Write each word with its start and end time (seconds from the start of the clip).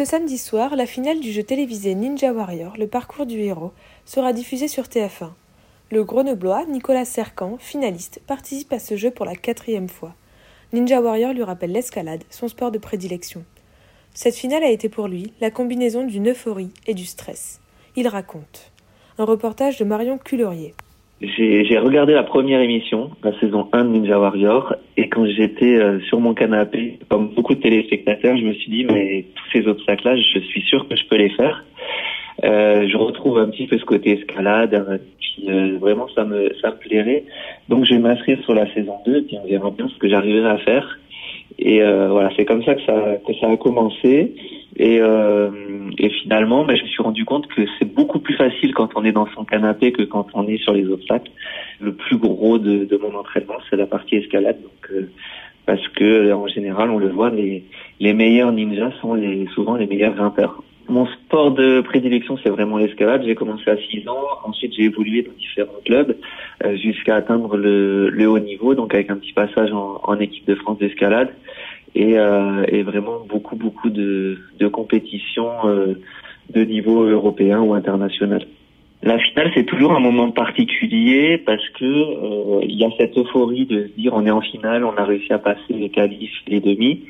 Ce 0.00 0.06
samedi 0.06 0.38
soir, 0.38 0.76
la 0.76 0.86
finale 0.86 1.20
du 1.20 1.30
jeu 1.30 1.42
télévisé 1.42 1.94
Ninja 1.94 2.32
Warrior, 2.32 2.74
le 2.78 2.86
parcours 2.86 3.26
du 3.26 3.38
héros, 3.40 3.72
sera 4.06 4.32
diffusée 4.32 4.66
sur 4.66 4.84
TF1. 4.84 5.32
Le 5.90 6.04
grenoblois 6.04 6.64
Nicolas 6.64 7.04
Sercan, 7.04 7.58
finaliste, 7.58 8.18
participe 8.26 8.72
à 8.72 8.78
ce 8.78 8.96
jeu 8.96 9.10
pour 9.10 9.26
la 9.26 9.36
quatrième 9.36 9.90
fois. 9.90 10.14
Ninja 10.72 11.02
Warrior 11.02 11.34
lui 11.34 11.42
rappelle 11.42 11.72
l'escalade, 11.72 12.24
son 12.30 12.48
sport 12.48 12.70
de 12.70 12.78
prédilection. 12.78 13.44
Cette 14.14 14.36
finale 14.36 14.64
a 14.64 14.70
été 14.70 14.88
pour 14.88 15.06
lui 15.06 15.34
la 15.42 15.50
combinaison 15.50 16.06
d'une 16.06 16.30
euphorie 16.30 16.72
et 16.86 16.94
du 16.94 17.04
stress. 17.04 17.60
Il 17.94 18.08
raconte. 18.08 18.72
Un 19.18 19.26
reportage 19.26 19.76
de 19.76 19.84
Marion 19.84 20.16
Cullerier. 20.16 20.74
J'ai 21.20 21.78
regardé 21.78 22.14
la 22.14 22.22
première 22.22 22.60
émission, 22.60 23.10
la 23.22 23.38
saison 23.40 23.68
1 23.72 23.84
de 23.84 23.88
Ninja 23.90 24.18
Warrior, 24.18 24.74
et 24.96 25.10
quand 25.10 25.26
j'étais 25.26 25.76
euh, 25.76 26.00
sur 26.08 26.18
mon 26.18 26.32
canapé, 26.32 26.98
comme 27.10 27.28
beaucoup 27.28 27.54
de 27.54 27.60
téléspectateurs, 27.60 28.38
je 28.38 28.44
me 28.44 28.54
suis 28.54 28.70
dit, 28.70 28.84
mais 28.84 29.26
tous 29.34 29.58
ces 29.58 29.68
obstacles-là, 29.68 30.16
je 30.16 30.40
suis 30.40 30.62
sûr 30.62 30.88
que 30.88 30.96
je 30.96 31.04
peux 31.04 31.16
les 31.16 31.28
faire. 31.30 31.62
Euh, 32.44 32.88
je 32.88 32.96
retrouve 32.96 33.38
un 33.38 33.48
petit 33.48 33.66
peu 33.66 33.78
ce 33.78 33.84
côté 33.84 34.18
escalade, 34.18 34.72
euh, 34.74 34.98
puis 35.18 35.44
euh, 35.48 35.76
vraiment 35.78 36.08
ça 36.14 36.24
me 36.24 36.54
ça 36.62 36.70
me 36.70 36.76
plairait. 36.76 37.24
Donc 37.68 37.84
je 37.84 37.94
vais 37.94 38.00
m'inscrire 38.00 38.38
sur 38.44 38.54
la 38.54 38.72
saison 38.72 38.94
2, 39.04 39.22
puis 39.22 39.36
on 39.42 39.46
verra 39.46 39.70
bien 39.70 39.88
ce 39.88 39.98
que 39.98 40.08
j'arriverai 40.08 40.48
à 40.48 40.58
faire. 40.58 40.98
Et 41.58 41.82
euh, 41.82 42.08
voilà, 42.08 42.30
c'est 42.36 42.46
comme 42.46 42.62
ça 42.64 42.74
que 42.74 42.82
ça 42.82 43.16
que 43.26 43.34
ça 43.34 43.50
a 43.50 43.56
commencé. 43.56 44.32
Et, 44.82 44.98
euh, 44.98 45.50
et 45.98 46.08
finalement, 46.08 46.64
ben, 46.64 46.74
je 46.74 46.82
me 46.82 46.88
suis 46.88 47.02
rendu 47.02 47.26
compte 47.26 47.46
que 47.48 47.60
c'est 47.78 47.84
beaucoup 47.84 48.18
plus 48.18 48.34
facile 48.34 48.72
quand 48.72 48.88
on 48.94 49.04
est 49.04 49.12
dans 49.12 49.26
son 49.34 49.44
canapé 49.44 49.92
que 49.92 50.04
quand 50.04 50.28
on 50.32 50.48
est 50.48 50.56
sur 50.56 50.72
les 50.72 50.86
obstacles. 50.88 51.30
Le 51.80 51.92
plus 51.92 52.16
gros 52.16 52.58
de, 52.58 52.86
de 52.86 52.96
mon 52.96 53.14
entraînement, 53.14 53.58
c'est 53.68 53.76
la 53.76 53.84
partie 53.84 54.16
escalade. 54.16 54.56
Donc, 54.62 54.90
euh, 54.92 55.10
parce 55.66 55.86
que 55.88 56.32
en 56.32 56.46
général, 56.46 56.88
on 56.88 56.96
le 56.96 57.10
voit, 57.10 57.28
les, 57.28 57.62
les 58.00 58.14
meilleurs 58.14 58.52
ninjas 58.52 58.92
sont 59.02 59.12
les, 59.12 59.46
souvent 59.54 59.76
les 59.76 59.86
meilleurs 59.86 60.14
grimpeurs. 60.14 60.62
Mon 60.88 61.06
sport 61.06 61.50
de 61.50 61.82
prédilection, 61.82 62.38
c'est 62.42 62.48
vraiment 62.48 62.78
l'escalade. 62.78 63.22
J'ai 63.26 63.34
commencé 63.34 63.70
à 63.70 63.76
6 63.76 64.08
ans. 64.08 64.24
Ensuite, 64.44 64.72
j'ai 64.74 64.84
évolué 64.84 65.20
dans 65.20 65.32
différents 65.38 65.80
clubs 65.84 66.16
euh, 66.64 66.76
jusqu'à 66.78 67.16
atteindre 67.16 67.54
le, 67.58 68.08
le, 68.08 68.26
haut 68.26 68.38
niveau, 68.38 68.74
donc 68.74 68.94
avec 68.94 69.10
un 69.10 69.16
petit 69.16 69.34
passage 69.34 69.72
en, 69.72 70.00
en 70.02 70.18
équipe 70.18 70.46
de 70.46 70.54
France 70.54 70.78
d'escalade 70.78 71.28
et, 71.94 72.18
euh, 72.18 72.64
et, 72.68 72.82
vraiment 72.82 73.20
beaucoup, 73.28 73.56
beaucoup 73.56 73.90
de, 73.90 74.38
de 74.58 74.68
compétitions 74.68 75.50
euh, 75.64 75.94
de 76.50 76.64
niveau 76.64 77.02
européen 77.02 77.60
ou 77.60 77.74
international. 77.74 78.46
La 79.02 79.18
finale, 79.18 79.50
c'est 79.54 79.64
toujours 79.64 79.92
un 79.92 80.00
moment 80.00 80.30
particulier 80.30 81.38
parce 81.38 81.66
que 81.70 81.84
euh, 81.84 82.60
il 82.62 82.76
y 82.76 82.84
a 82.84 82.90
cette 82.98 83.16
euphorie 83.16 83.64
de 83.64 83.84
se 83.84 84.00
dire 84.00 84.12
on 84.14 84.26
est 84.26 84.30
en 84.30 84.42
finale, 84.42 84.84
on 84.84 84.94
a 84.96 85.04
réussi 85.04 85.32
à 85.32 85.38
passer 85.38 85.72
les 85.72 85.88
qualifs, 85.88 86.34
les 86.46 86.60
demi. 86.60 87.04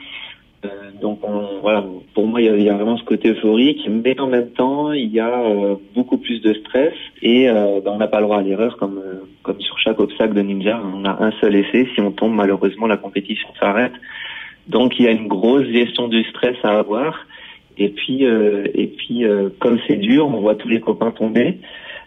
Euh, 0.64 0.68
donc 1.00 1.18
on, 1.24 1.60
voilà, 1.62 1.84
pour 2.14 2.28
moi, 2.28 2.40
il 2.40 2.62
y, 2.62 2.68
a, 2.68 2.74
vraiment 2.74 2.96
ce 2.96 3.04
côté 3.04 3.30
euphorique, 3.30 3.88
mais 3.88 4.18
en 4.20 4.28
même 4.28 4.50
temps, 4.50 4.92
il 4.92 5.10
y 5.10 5.18
a 5.18 5.40
euh, 5.40 5.74
beaucoup 5.94 6.18
plus 6.18 6.40
de 6.42 6.52
stress 6.52 6.92
et 7.22 7.46
ben, 7.48 7.82
on 7.86 7.96
n'a 7.96 8.06
pas 8.06 8.20
le 8.20 8.26
droit 8.26 8.38
à 8.38 8.42
l'erreur, 8.42 8.76
comme 8.76 9.00
comme 9.42 9.60
sur 9.60 9.78
chaque 9.78 9.98
obstacle 9.98 10.34
de 10.34 10.42
ninja, 10.42 10.80
on 10.94 11.04
a 11.04 11.24
un 11.24 11.32
seul 11.40 11.56
essai. 11.56 11.88
Si 11.94 12.00
on 12.00 12.12
tombe, 12.12 12.34
malheureusement, 12.34 12.86
la 12.86 12.98
compétition 12.98 13.48
s'arrête. 13.58 13.94
Donc 14.68 14.98
il 14.98 15.04
y 15.04 15.08
a 15.08 15.12
une 15.12 15.28
grosse 15.28 15.66
gestion 15.66 16.08
du 16.08 16.22
stress 16.24 16.56
à 16.62 16.78
avoir. 16.78 17.26
Et 17.78 17.88
puis 17.88 18.26
euh, 18.26 18.66
et 18.74 18.88
puis 18.88 19.24
comme 19.58 19.78
c'est 19.86 19.96
dur, 19.96 20.28
on 20.28 20.40
voit 20.40 20.54
tous 20.54 20.68
les 20.68 20.80
copains 20.80 21.10
tomber. 21.10 21.58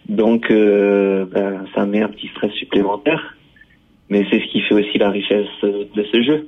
Donc 0.07 0.49
ben, 0.49 1.65
ça 1.73 1.85
met 1.85 2.01
un 2.01 2.09
petit 2.09 2.27
stress 2.29 2.51
supplémentaire. 2.53 3.35
Mais 4.09 4.25
c'est 4.29 4.39
ce 4.39 4.47
qui 4.51 4.61
fait 4.61 4.75
aussi 4.75 4.97
la 4.97 5.09
richesse 5.09 5.47
de 5.63 6.03
ce 6.11 6.21
jeu. 6.21 6.47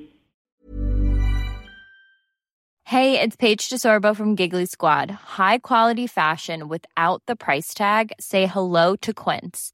Hey, 2.88 3.20
it's 3.20 3.36
Paige 3.36 3.68
DeSorbo 3.68 4.16
from 4.16 4.36
Giggly 4.36 4.68
Squad. 4.68 5.10
High 5.40 5.58
quality 5.58 6.06
fashion 6.06 6.68
without 6.68 7.24
the 7.26 7.36
price 7.36 7.74
tag. 7.74 8.12
Say 8.20 8.46
hello 8.46 8.96
to 8.98 9.12
Quince. 9.12 9.74